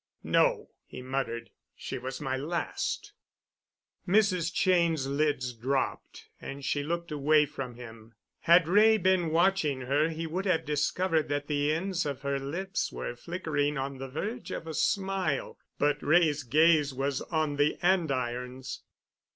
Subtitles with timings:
[0.23, 3.13] "No," he muttered, "she was my last."
[4.07, 4.51] Mrs.
[4.51, 8.15] Cheyne's lids dropped, and she looked away from him.
[8.39, 12.91] Had Wray been watching her he would have discovered that the ends of her lips
[12.91, 18.81] were flickering on the verge of a smile, but Wray's gaze was on the andirons.